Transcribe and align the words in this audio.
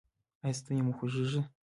ایا 0.43 0.55
ستونی 0.57 0.81
مو 0.85 0.93
خوږیږي؟ 0.97 1.41